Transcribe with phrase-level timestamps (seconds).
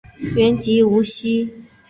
[0.35, 1.53] 原籍无锡。